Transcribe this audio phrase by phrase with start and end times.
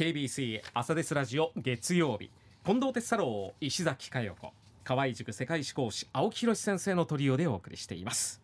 [0.00, 2.30] KBC 朝ですラジオ月曜日。
[2.64, 4.50] 近藤哲太郎石崎佳代子。
[4.82, 8.40] 河合塾世界史講師青木宏先生のトリオでお送りしています。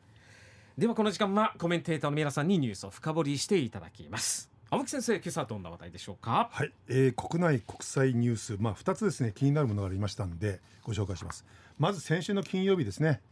[0.76, 4.50] ではこの時間はコメンテーターの皆さんにニュースを深掘りしていただきます。
[4.68, 6.50] 青木先生今朝はどんな話題でしょうか？
[6.52, 8.56] はい、えー、国内国際ニュース。
[8.60, 11.46] まあ2つですね気になるものがありましたんでご紹介します。
[11.78, 13.22] まず先週の金曜日ですね、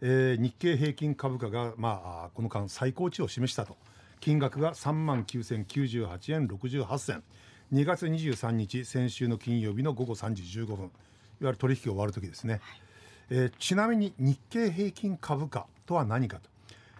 [0.00, 3.76] えー、日経平均株価がまあこの間最高値を示したと。
[4.20, 7.24] 金額が3万9098円68銭。
[7.72, 10.90] 2月23日先週の金曜日の午後3時15分いわ
[11.40, 12.62] ゆる取引が終わる時ですね、はい、
[13.30, 16.50] えー、ちなみに日経平均株価とは何かと。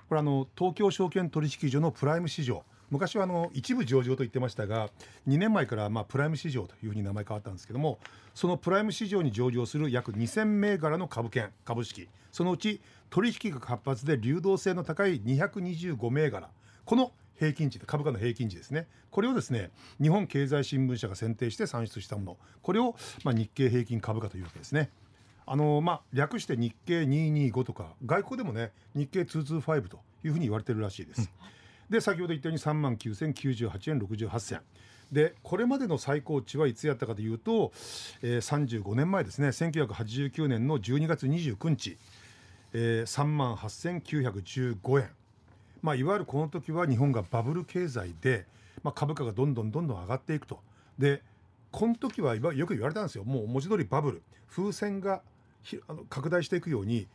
[0.08, 2.62] これあの東京証券取引所のプライム市場。
[2.90, 4.88] 昔はあの一部上場と言ってましたが
[5.28, 7.98] 2年前からまあプライム市場というふうに名前変わったんですけども
[8.34, 12.08] そのプライム市場に上場する約2000銘柄の株券株式。
[12.30, 16.48] そのうち取引が活発で流動性の高い225銘柄。
[16.86, 18.86] この平均値株価の平均値ですね。
[19.10, 22.38] これをですね日本経済新聞社が選定して算出したもの。
[22.62, 24.90] これをまあ日経平均株価というわけですね。
[25.44, 31.20] あのまあ、略して日経225とか外国でもね日経225というふうに言われてるらしいです。
[31.20, 31.28] うん。
[31.90, 34.60] で先ほど言ったように3万9098円68銭。
[35.10, 37.72] でこれまでの最高値はいつやったかというと、
[38.22, 39.48] えー、35年前ですね。
[39.48, 41.98] 1989年の12月29日、
[42.72, 45.10] えー、3万8915円、
[45.82, 48.46] まあ、いわゆるこの時は日本がバブル経済で、
[48.82, 50.60] まあ、株価がどんどんどんどん上がっていくと
[50.98, 51.22] で
[51.70, 55.22] この時はよく言われたんですよもう文字通りバブル風船が
[55.88, 57.06] あの拡大していくように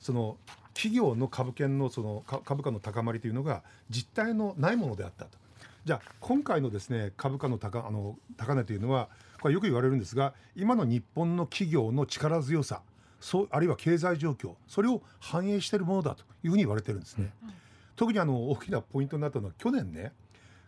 [0.00, 0.36] その
[0.74, 5.38] 企業の株券のその株価の高まりというのが実態のないものであったと。
[5.86, 9.08] じゃあ今回のですね株価の高あの高値というのは
[9.40, 12.82] これよく言われるんですが今の日本の企業の力強さ
[13.20, 17.30] そうあるいは経済状況それを反映しているものだというふうに言われてるんですね。
[17.42, 17.52] うん、
[17.96, 20.12] 特にあの大きなポイントになったのは去年ね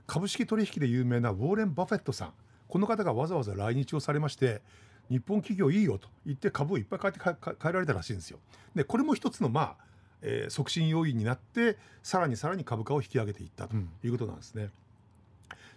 [0.07, 2.33] 株式取引で有名なウォーレン・バフェットさん
[2.67, 4.63] この方がわざわざ来日をされまして
[5.11, 8.39] 日本企業いいよと言って株をいっぱい買って買えられたらしいんですよ。
[8.75, 9.89] でこれも一つのまあ
[10.23, 14.65] えー、促進要因になってさらにさらに株価を引き上げていったということなんですね。
[14.65, 14.71] うん、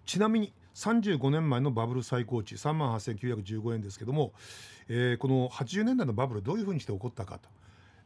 [0.06, 4.34] ちなみに35年前のバブル最高値3万8915円ですけども、
[4.88, 7.50] えー、この80年代のバブルどういうふうにして起こったかと、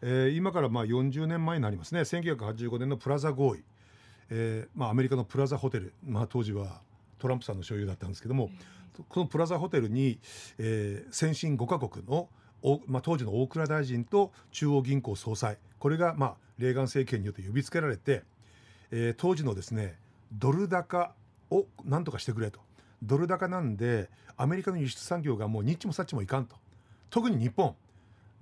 [0.01, 2.01] えー、今からまあ40年前になりますね。
[2.01, 3.63] 1985年のプラザ合意、
[4.29, 6.81] えーまあ、アメリカのプラザホテル、まあ、当時は
[7.19, 8.49] トランプさんの所有だったんですけども、
[9.09, 10.19] このプラザホテルに、
[10.57, 12.29] えー、先進5カ国の
[12.87, 15.57] まあ、当時の大蔵大臣と中央銀行総裁。
[15.77, 18.23] これが、まあ、レーガン政権によって呼びつけられて、
[18.89, 19.95] えー、当時のですね
[20.31, 21.13] ドル高
[21.51, 22.59] をなんとかしてくれと。
[23.03, 26.55] ドル高なんでアメリカの輸出産業がもうニッチもサッチもいかんと。
[27.09, 27.75] 特に日本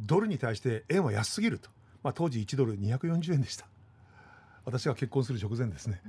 [0.05, 1.69] ドルに対して円は安すぎると、
[2.03, 3.65] まあ、当時1ドル240円でした。
[4.65, 6.01] 私が結婚する直前ですね、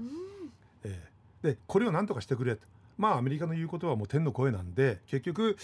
[0.85, 2.63] えー、でこれをなんとかしてくれと。
[2.97, 5.57] まあアメリカの言うことはもう天の声なんで結局、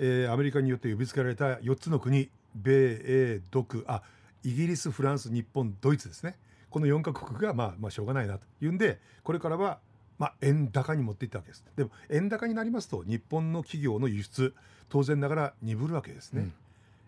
[0.00, 4.02] えー、アメリカによって呼びつけられた4つの国米英独あ
[4.42, 6.36] イギリスフランス日本ドイツですね。
[6.70, 9.78] この4カ国がまあまあしょうがないなというんでこれからは
[10.18, 11.64] まあ円高に持っていったわけです。
[11.76, 14.54] でも円高になりますと日本の企業の輸出
[14.88, 16.52] 当然ながら鈍るわけですね、うん、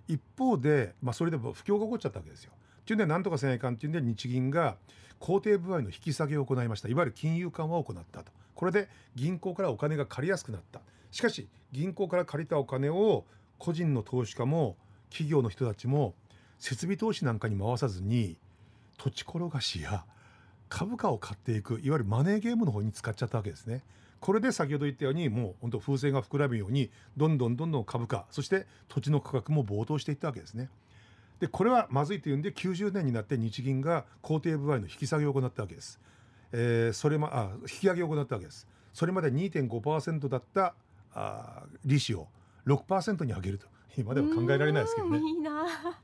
[0.09, 2.53] 一方で、まあ、それでも不況が起こっちゃったわけですよ。
[2.83, 4.77] っていうんで何とかせないかんっていうんで日銀が
[5.19, 6.89] 工程部合の引き下げを行いました。
[6.89, 8.33] いわゆる金融緩和を行ったと。
[8.55, 10.81] これで銀行からお金が借りやすくなった。
[11.11, 13.25] しかし銀行から借りたお金を
[13.59, 14.77] 個人の投資家も
[15.11, 16.15] 企業の人たちも
[16.59, 18.37] 設備投資なんかに回さずに
[18.99, 20.05] 土地転がしや
[20.75, 23.85] 株価を買っていくいわゆるマネーゲームの方に使っちゃったわけですね。
[24.19, 30.71] これで先ほど言ったようにもう本当風船が膨らむようにどんどんどんどん株価そして土地の価格も暴騰していったわけですね。
[31.39, 36.01] でこれはまずいというんで90年になって日銀が工程部合の引き下げを行ったわけです。
[36.51, 38.67] えー、それまあ引き上げを行ったわけです。
[38.93, 40.75] それまで2.5%だった
[41.13, 42.27] あ利子を
[42.67, 45.19] 6%に上げると今では考えられないですけどね。
[45.19, 45.25] いい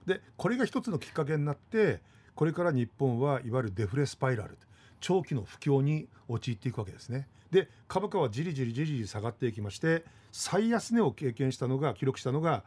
[0.06, 2.00] でこれが一つのきっかけになって
[2.34, 4.56] これから日本はいわゆるデフレスパイラル
[5.00, 7.26] 長期の不況に陥っていくわけですね。
[7.50, 12.62] で株価はじりじりじりじり下がっていきまして最安値を経験したのが記録したのが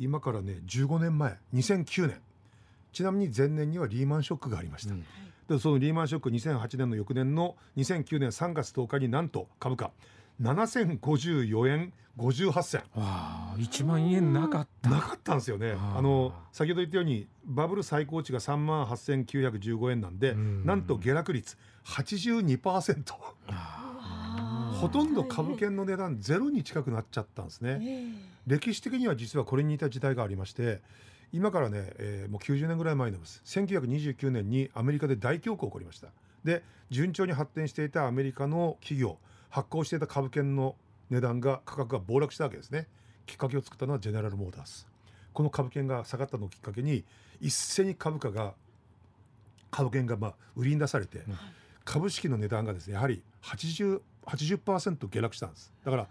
[0.00, 2.20] 今からね15年前2009年
[2.92, 4.94] ちなみに前年にはリーマンショックがありました。
[4.94, 5.04] うん
[5.48, 9.92] でそのリーマンショック2008年の翌年の2009年3月10日になんと株価
[10.40, 12.82] 7054円58銭。
[12.96, 14.90] あ1万円なかった。
[14.90, 15.74] なかったんですよね。
[15.78, 23.14] あの先ほど言ったようにバブル最高値が3万8915円なんでなんと下落率82%
[24.80, 28.12] ほとんど株券の値段ゼロに近くなっちゃったんですね、
[28.46, 30.80] 歴史的には実はこれに似た時代がありまして
[31.32, 33.42] 今からね、えー、もう90年ぐらい前のです。
[33.44, 36.08] 1929年にアメリカで大恐慌起こりました。
[36.44, 39.18] で順調に発展していたアメリカの企業
[39.50, 40.76] 発行していた株券の
[41.10, 42.88] 値段が価格が暴落したわけですね。
[43.26, 44.86] きっかけを作ったのはジェネラルモータース
[45.32, 47.04] この株券が下がったのをきっかけに
[47.40, 48.54] 一斉に株価が
[49.70, 51.24] 株券がまあ売りに出されて、
[51.84, 55.72] 株式の値段がですねやはり 80%, 80下落したんです。
[55.84, 56.08] だから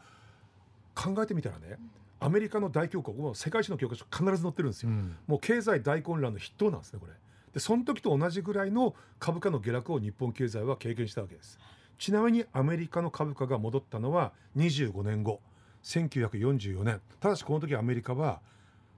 [0.94, 1.78] 考えてみたらね
[2.20, 5.18] アメリカの大恐慌もう世界史の教科書必ず載ってるんですよ、うん。
[5.28, 7.14] もう経済大混乱の筆頭なんですねこれ。
[7.54, 11.58] でその時と同じぐらいの株価の下落を日本経済は経験したわけです
[11.98, 15.40] ちなみにアメリカの株価が戻ったのは25年後
[15.84, 17.02] 1944年。
[17.20, 18.42] ただしこの時アメリカは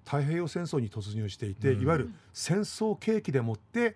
[0.05, 1.81] 太平洋戦争に突入していて、うん。
[1.81, 3.95] いわゆる戦争景気でもって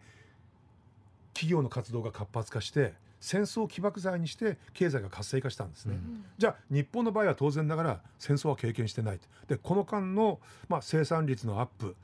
[1.33, 6.25] 企業の活動が活発化して戦争を起爆剤にして経済が活性化したんですね、うん。
[6.38, 9.27] じゃあ日本の場合は当然ながら戦争は経験してないと。
[9.47, 11.95] でこの間の、まあ、生産率のアップ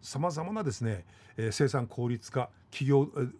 [0.00, 1.04] さまざ、まなですね、
[1.36, 3.32] えー生産効率化企業えー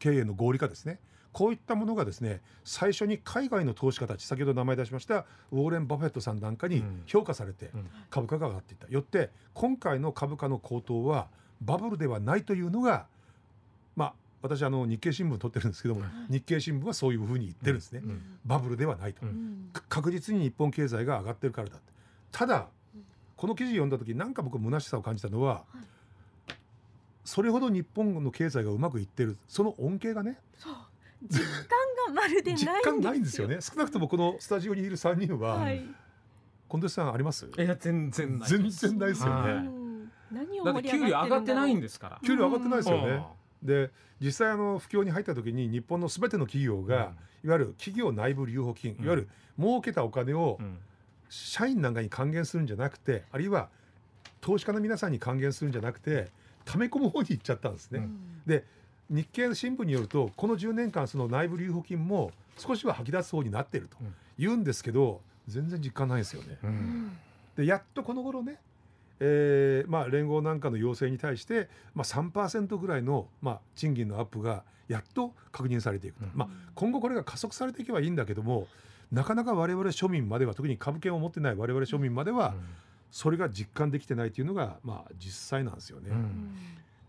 [0.00, 0.98] 経営の合理化ですね
[1.32, 7.02] こういったものがですね最初に海外の投資家たち先ほど名前出しましたウォーレン・バフェットさんなんかにうん。
[7.06, 7.86] 評価されてうん。
[8.10, 8.88] 株価が上がっていった。
[8.88, 11.28] よって今回の株価の高騰は
[11.60, 13.06] バブルではないというのが
[13.94, 18.22] まあ私あの日経新聞取ってるんですけども、日経新聞はそういうふうに言ってるんですね、うん。
[18.46, 19.20] バブルではないと、
[19.90, 21.92] 確実に日本経済が上がってるからだって。
[22.32, 22.68] ただ
[23.36, 25.64] この記事読んだ時なんか僕虚しさを感じたのは、
[27.24, 29.36] それほど日本の経済がうまくいってる。
[29.46, 30.38] その恩恵がね
[31.28, 32.72] 実感がまるでないんですよ。
[32.74, 33.58] 実感ないんですよね。
[33.60, 35.84] 少なくともこのスタジオにいる3人は、はい、
[36.70, 37.46] 近藤さんあります？
[37.46, 39.52] いや全然ない全然ないですよね。
[39.52, 43.24] はうん何をだって給料上がってないんですすから給料上がってないですよね、
[43.62, 43.66] うん。
[43.66, 43.90] で
[44.20, 49.04] 実際あの不況に入った時に日本のすべての企業が、いわゆる企業内部留保金、うん。
[49.04, 49.28] いわゆる
[49.58, 50.78] 儲けたお金をうん。
[51.32, 53.68] 社員なんかに還元するんじゃなくてあるいは
[54.40, 56.28] 投資家の皆さんに還元するんじゃなくて
[56.64, 58.00] 溜め込む方に行っちゃったんですね。
[58.00, 58.42] うん。
[58.46, 58.64] で
[59.10, 64.14] 日経新聞によるとこの10年間その内部留保金も少しは吐き出す方になっているとうん。
[64.38, 66.58] 言うんですけど全然実感ないですよね。
[66.62, 67.18] うん。
[67.56, 68.58] でやっとこの頃ね、
[69.18, 76.30] えーまあ、連合なんかの要請に対して、まあ、3%ぐらいの、まあ、賃金のアップがやっと確認されていくと、うん。
[76.34, 78.68] まあ、今後これが加速されていけばいいんだけども
[79.10, 82.54] なかなか我々庶民までは特に株券を持ってない我々庶民までは
[83.10, 86.10] それが実感できてないというのが、まあ、実際なんですよね。
[86.10, 86.54] うん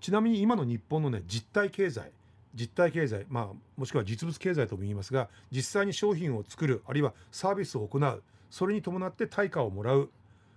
[0.01, 2.12] ちなみに今の日本のね実体経済
[2.53, 10.09] 実体経済、まあ、もしくは実物経済とも言いますが実際に商品を作るあるいはサービスを行うそれに伴って対価をもらう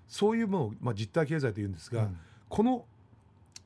[0.08, 2.16] そういうものを、まあ、実体経済というんですが、うん。
[2.48, 2.84] この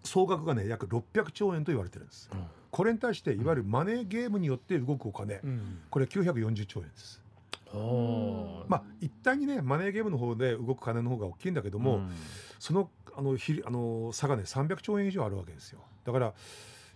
[0.05, 2.31] 総額がね約600兆円と言われてるんです。
[2.71, 5.81] これに対していわゆるマネーゲームによって動くお金、うん。
[5.91, 7.23] これ940兆円です。
[8.69, 12.11] まあ一体にねマネーゲームの方で動く金の方が大きいんだけども、うん。
[12.59, 15.81] そのあのひあの差がね300兆円以上あるわけですよ。
[16.05, 16.33] だから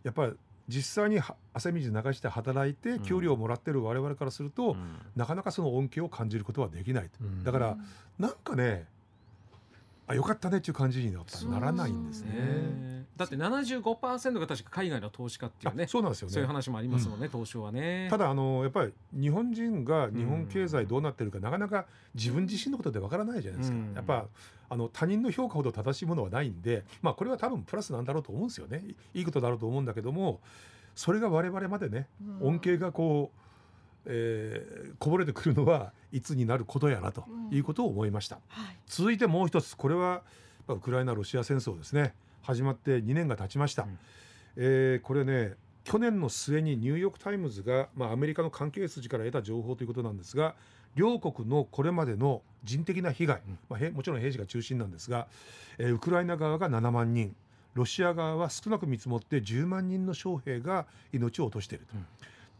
[0.04, 0.32] やっぱり
[0.68, 3.00] 実際には汗水流して働いてん。
[3.00, 4.98] 給料をもらってる我々からすると、うん。
[5.16, 7.42] なかなかその恩恵を感じることはできないと、うん。
[7.42, 7.76] だから
[8.20, 8.86] なんかね
[10.12, 12.32] あよかったねっていう感じにやっぱそうならないんですね。
[12.32, 13.06] ね。
[13.16, 15.84] だって75%が確か海外の投資家っていうね。
[15.84, 16.34] あそうなんですよね。
[16.34, 18.08] そういう話もありますもんね、東証はね。
[18.10, 23.94] ただあのやっぱり日本人が日本経済どうなってるか、なかなか自分自身のことでわからないじゃないですか、うん。
[23.94, 24.26] やっぱ
[24.68, 28.82] あの他人の評価ほど正しいものはないんで、まあ、これは多分プラスなんだろうと思うんですよね。
[29.14, 30.40] いいいことだろうと思うんだけども
[30.94, 32.08] それが我々までね
[32.40, 33.41] 恩恵がこう、
[34.06, 38.38] えーこぼれてくるのはいつになることやなとうんいうことを思いました。
[38.48, 38.76] はい。
[38.86, 40.22] 続いてもう一つこれは
[40.66, 42.14] まあウクライナロシア戦争ですね。
[42.42, 43.98] 始まって2年が経ちました、うん。
[44.56, 45.54] えーこれね
[45.84, 50.54] 去年の末にニューヨーク・タイムズが、まあ、アメリカの関係筋から得た情報ということなんですが
[50.94, 53.58] 両国のこれまでの人的な被害、うん。
[53.68, 55.26] まあ、へもちろん兵士が中心なんですが、
[55.78, 57.34] えーウクライナ側が7万人
[57.74, 61.94] ロシア側は少なく見積もって10万人の将兵が命を落としていると。
[61.96, 62.06] うん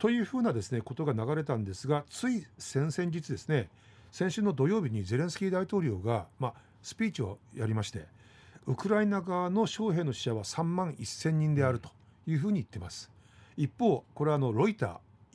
[0.02, 3.68] というふうなですねことが流れたんですがつい先々日ですね
[4.11, 8.06] 先週の土曜日にゼレンスキー大統領が、まあ、スピーチをやりまして
[8.66, 11.88] ウクライナ側の将兵の死者は3万1000人であると
[12.26, 13.12] いうふうに言ってます。
[13.56, 14.87] 一方これはあのロイタ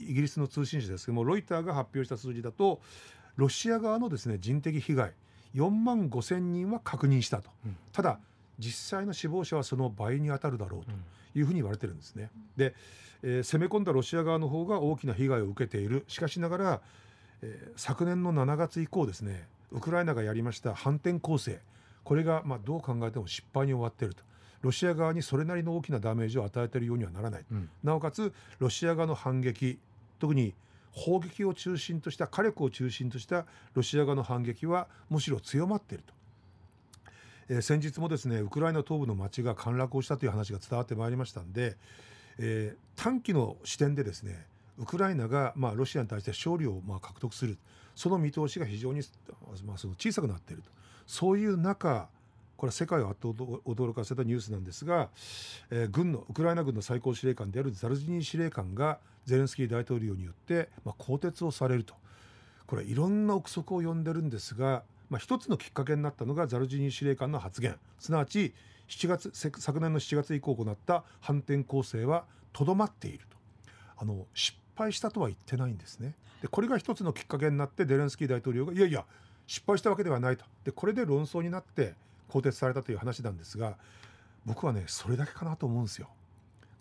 [0.01, 2.81] ーイギリスの通信社ですけどもロイターが発表した数字だと
[3.37, 5.13] ロシア側のですね人的被害
[5.55, 7.77] 4万5千人は確認したと、うん。
[7.93, 8.19] ただ
[8.59, 10.91] 実際の死亡者はその倍に当たるだろうと
[11.39, 12.29] いうふうに言われてるんですね。
[12.55, 12.73] で、
[13.23, 16.03] えー攻め込んだロシア側の方が大きな被害を受けている。
[16.07, 16.81] しかしながら、
[17.41, 21.59] えー昨年の7月以降ですねウクライナがやりました反転攻勢。
[22.03, 24.23] これがまあどう考えても失敗に終わっていると。
[24.61, 27.69] ロシア側にそれなりの大きなダメージを与えているようにはならない、うん。
[27.83, 29.77] なおかつロシア側の反撃
[30.19, 30.55] 特に
[30.91, 36.13] 砲撃を中心とした火力を中心としたロシア側の反撃はむしろ強まっていると、
[37.49, 41.77] え先日もですねウクライナ東部の町が陥落をしたという話が伝わってまいりましたんで、
[42.39, 44.45] えー短期の視点でですね
[44.79, 47.57] ウクライナがまあロシアに対して勝利をまあ獲得する
[47.95, 49.01] その見通しが非常に、
[49.65, 50.69] まあ、その小さくなっていると。
[51.05, 52.09] そういう中
[52.57, 55.09] これは世界をあっと驚かせたニュースなんですが、
[55.69, 61.93] えー、軍のウクライナ軍の最高司令官であるザルジニー司令官がゼレンスキー大統領によって、まあ、更迭をされると。
[62.65, 67.75] これいろんな憶測を呼んでるんですが、まあ、一つのきっかけになったのがザルジニー司令官の発言。
[67.99, 68.53] すなわち
[68.89, 73.37] 7月昨年の7月以降行った反転攻勢はとどまっていると。
[73.97, 76.13] あの失敗したとは言ってないんですね。
[76.41, 79.05] でこれが一つのきっかけになってゼレンスキー大統領がいやいや
[79.47, 80.45] 失敗したわけではないと。
[80.63, 81.95] でこれで論争になって
[82.27, 83.77] 更迭されたという話なんですが
[84.45, 86.09] 僕はねそれだけかなと思うんですよ。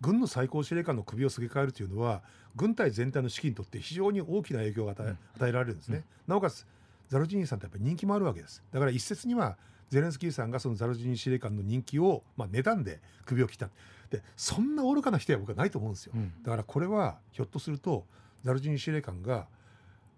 [0.00, 2.23] 軍の最高司令官の首をすげ替えるというのは
[2.54, 6.66] 軍隊全体の士気にとって非常に大きな影響が与え,、与えられるんですね、うん、なおかつ
[7.08, 8.62] ザルジニーさんってやっぱり人気もあるわけです。
[8.72, 9.56] だから一説には
[9.88, 13.70] ゼレンスキーさんがそのザルジニー司令官の人気を、まあ、値段で首を切った。
[14.10, 18.06] でそんな愚かな人は僕はないと思うんですよ、うん、だからこれはひょっとすると
[18.44, 19.48] ザルジニー司令官が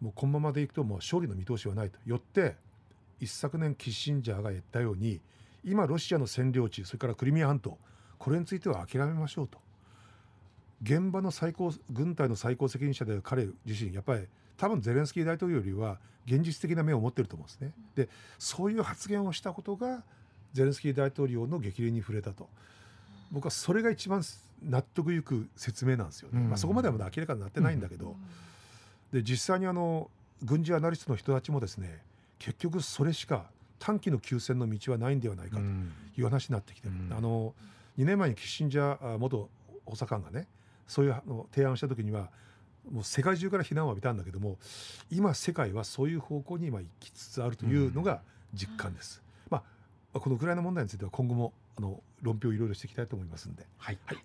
[0.03, 1.99] もうこのままでいくともう勝利の見通しはないと。
[2.07, 2.57] よって
[3.21, 5.21] 一昨年キッシンジャーが言ったように
[5.65, 7.79] 今ロシアの占領地それからクリミア半島
[8.19, 9.59] これについては諦めましょうと
[10.83, 17.73] 現場の最高軍隊の最高責任者である彼自身やっぱり多分ゼレンスキー大統領よりは現実的な目を持ってると思うんですね。
[17.95, 18.09] で
[18.39, 20.03] そういう発言をしたことが
[20.53, 22.49] ゼレンスキー大統領の激励に触れたと。
[23.31, 24.23] 僕はそれが一番
[24.63, 26.41] 納得いく説明なんですよね。
[26.41, 28.17] まあ、そこまではまだ明らかになってないんだけど、
[29.13, 30.11] で実際にあの
[30.43, 32.03] 軍事アナリストの人たちもですね
[32.39, 33.47] 結局それしか
[33.79, 37.55] 短期の休戦の道はないんではないかという話になってきてる、うん、あの
[37.99, 39.49] 2年前にキッシンジャー元
[39.85, 40.47] 補佐官がね
[40.89, 42.31] そういうの提案した時には
[42.91, 44.57] もう世界中から非難を浴びたんだけども
[45.11, 48.23] 今世界はそういう方向に今行きつつあるというのが
[48.55, 49.23] 実感です。
[49.47, 49.63] うん、ま
[50.15, 53.67] あこのウクライナ問題については今後もあの論評をいろいろしていきたいと思いますんで。
[53.77, 54.19] はい、はい